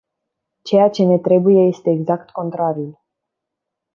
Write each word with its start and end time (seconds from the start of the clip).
Ceea 0.61 0.89
ce 0.89 1.03
ne 1.03 1.19
trebuie 1.19 1.67
este 1.67 1.89
exact 1.89 2.29
contrariul. 2.29 2.99